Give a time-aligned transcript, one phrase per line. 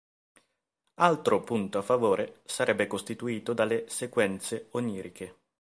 [0.95, 5.35] Altro punto a favore sarebbe costituito dalle "sequenze oniriche".